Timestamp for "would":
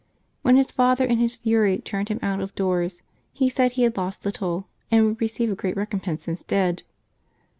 5.05-5.21